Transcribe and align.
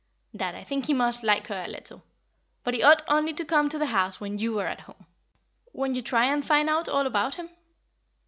Dad, 0.35 0.55
I 0.55 0.63
think 0.63 0.87
he 0.87 0.95
must 0.95 1.21
like 1.21 1.45
her 1.45 1.63
a 1.63 1.69
little; 1.69 2.03
but 2.63 2.73
he 2.73 2.81
ought 2.81 3.03
only 3.07 3.35
to 3.35 3.45
come 3.45 3.69
to 3.69 3.77
the 3.77 3.85
house 3.85 4.19
when 4.19 4.39
you 4.39 4.57
are 4.59 4.65
at 4.65 4.79
home. 4.79 5.05
Won't 5.73 5.93
you 5.93 6.01
try 6.01 6.25
and 6.25 6.43
find 6.43 6.71
out 6.71 6.89
all 6.89 7.05
about 7.05 7.35
him?" 7.35 7.51